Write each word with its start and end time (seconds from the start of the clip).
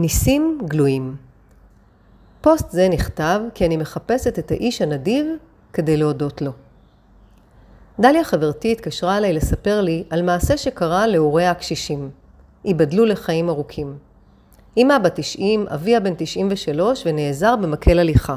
ניסים 0.00 0.58
גלויים 0.64 1.16
פוסט 2.40 2.70
זה 2.70 2.88
נכתב 2.88 3.40
כי 3.54 3.66
אני 3.66 3.76
מחפשת 3.76 4.38
את 4.38 4.50
האיש 4.50 4.82
הנדיב 4.82 5.26
כדי 5.72 5.96
להודות 5.96 6.42
לו. 6.42 6.52
דליה 8.00 8.24
חברתי 8.24 8.72
התקשרה 8.72 9.18
אליי 9.18 9.32
לספר 9.32 9.80
לי 9.80 10.04
על 10.10 10.22
מעשה 10.22 10.56
שקרה 10.56 11.06
להוריה 11.06 11.50
הקשישים. 11.50 12.10
ייבדלו 12.64 13.04
לחיים 13.04 13.48
ארוכים. 13.48 13.96
אמא 14.76 14.98
בת 14.98 15.12
90, 15.14 15.66
אביה 15.68 16.00
בן 16.00 16.14
93 16.16 17.02
ונעזר 17.06 17.56
במקל 17.56 17.98
הליכה. 17.98 18.36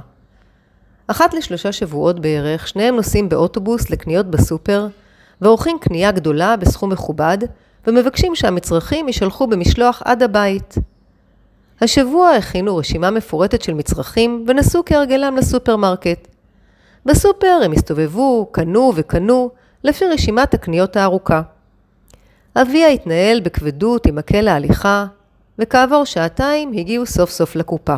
אחת 1.07 1.33
לשלושה 1.33 1.71
שבועות 1.71 2.19
בערך, 2.19 2.67
שניהם 2.67 2.95
נוסעים 2.95 3.29
באוטובוס 3.29 3.89
לקניות 3.89 4.25
בסופר, 4.25 4.87
ועורכים 5.41 5.77
קנייה 5.81 6.11
גדולה 6.11 6.57
בסכום 6.57 6.91
מכובד, 6.91 7.37
ומבקשים 7.87 8.35
שהמצרכים 8.35 9.07
יישלחו 9.07 9.47
במשלוח 9.47 10.01
עד 10.05 10.23
הבית. 10.23 10.75
השבוע 11.81 12.29
הכינו 12.29 12.77
רשימה 12.77 13.11
מפורטת 13.11 13.61
של 13.61 13.73
מצרכים 13.73 14.45
ונסעו 14.47 14.83
כהרגלם 14.85 15.37
לסופרמרקט. 15.37 16.27
בסופר 17.05 17.59
הם 17.65 17.71
הסתובבו, 17.71 18.49
קנו 18.51 18.91
וקנו, 18.95 19.49
לפי 19.83 20.05
רשימת 20.05 20.53
הקניות 20.53 20.95
הארוכה. 20.95 21.41
אביה 22.55 22.87
התנהל 22.87 23.39
בכבדות 23.39 24.05
עם 24.05 24.15
מקל 24.15 24.47
ההליכה, 24.47 25.05
וכעבור 25.59 26.05
שעתיים 26.05 26.71
הגיעו 26.73 27.05
סוף 27.05 27.29
סוף 27.29 27.55
לקופה. 27.55 27.95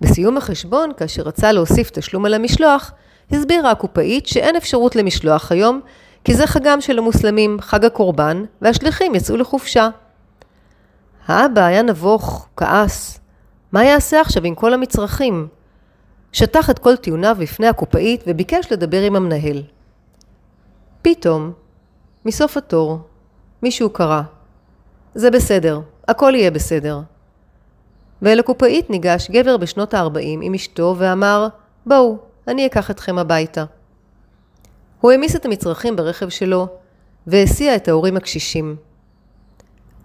בסיום 0.00 0.36
החשבון, 0.36 0.90
כאשר 0.96 1.22
רצה 1.22 1.52
להוסיף 1.52 1.90
תשלום 1.90 2.24
על 2.26 2.34
המשלוח, 2.34 2.92
הסבירה 3.30 3.70
הקופאית 3.70 4.26
שאין 4.26 4.56
אפשרות 4.56 4.96
למשלוח 4.96 5.52
היום, 5.52 5.80
כי 6.24 6.34
זה 6.34 6.46
חגם 6.46 6.80
של 6.80 6.98
המוסלמים, 6.98 7.60
חג 7.60 7.84
הקורבן, 7.84 8.44
והשליחים 8.62 9.14
יצאו 9.14 9.36
לחופשה. 9.36 9.88
האבא 11.28 11.60
היה 11.60 11.82
נבוך, 11.82 12.48
כעס. 12.56 13.20
מה 13.72 13.84
יעשה 13.84 14.20
עכשיו 14.20 14.44
עם 14.44 14.54
כל 14.54 14.74
המצרכים? 14.74 15.48
שטח 16.32 16.70
את 16.70 16.78
כל 16.78 16.96
טיעוניו 16.96 17.36
בפני 17.40 17.66
הקופאית 17.66 18.24
וביקש 18.26 18.72
לדבר 18.72 19.02
עם 19.02 19.16
המנהל. 19.16 19.62
פתאום, 21.02 21.52
מסוף 22.24 22.56
התור, 22.56 22.98
מישהו 23.62 23.90
קרא. 23.90 24.22
זה 25.14 25.30
בסדר, 25.30 25.80
הכל 26.08 26.32
יהיה 26.34 26.50
בסדר. 26.50 27.00
ואל 28.22 28.38
הקופאית 28.40 28.90
ניגש 28.90 29.30
גבר 29.30 29.56
בשנות 29.56 29.94
ה-40 29.94 30.20
עם 30.42 30.54
אשתו 30.54 30.94
ואמר, 30.98 31.48
בואו, 31.86 32.18
אני 32.48 32.66
אקח 32.66 32.90
אתכם 32.90 33.18
הביתה. 33.18 33.64
הוא 35.00 35.10
העמיס 35.10 35.36
את 35.36 35.44
המצרכים 35.44 35.96
ברכב 35.96 36.28
שלו 36.28 36.66
והסיע 37.26 37.76
את 37.76 37.88
ההורים 37.88 38.16
הקשישים. 38.16 38.76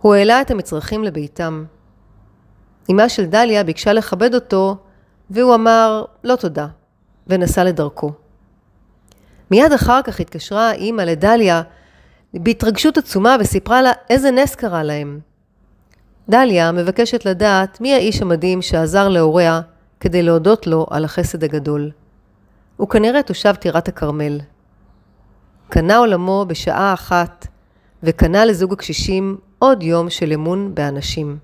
הוא 0.04 0.16
העלה 0.16 0.42
את 0.42 0.52
המצרכים 0.52 1.04
לביתם. 1.04 1.66
אמה 2.92 3.10
של 3.10 3.26
דליה 3.26 3.64
ביקשה 3.64 3.94
לכבד 3.94 4.36
אותו, 4.36 4.78
והוא 5.30 5.56
אמר 5.56 6.06
לא 6.24 6.36
תודה, 6.36 6.68
ונסע 7.28 7.64
לדרכו. 7.64 8.12
מיד 9.52 9.72
אחר 9.72 10.02
כך 10.04 10.20
התקשרה 10.20 10.72
אימא 10.72 11.02
לדליה 11.02 11.62
בהתרגשות 12.34 12.98
עצומה 12.98 13.36
וסיפרה 13.40 13.82
לה 13.82 13.92
איזה 14.10 14.32
נס 14.32 14.56
קרה 14.56 14.84
להם. 14.84 15.20
דליה 16.30 16.72
מבקשת 16.72 17.26
לדעת 17.26 17.82
מי 17.82 17.94
האיש 17.94 18.22
המדהים 18.22 18.62
שעזר 18.62 19.10
להוריה 19.10 19.62
כדי 20.00 20.24
להודות 20.24 20.68
לו 20.68 20.86
על 20.90 21.06
החסד 21.06 21.44
הגדול. 21.44 21.92
הוא 22.78 22.90
כנראה 22.90 23.24
תושב 23.24 23.56
טירת 23.56 23.88
הכרמל. 23.88 24.40
קנה 25.70 25.98
עולמו 25.98 26.46
בשעה 26.48 26.94
אחת, 26.94 27.48
וקנה 28.04 28.46
לזוג 28.46 28.74
הקשישים 28.74 29.38
עוד 29.64 29.84
יום 29.84 30.10
של 30.10 30.34
אמון 30.34 30.76
באנשים. 30.76 31.38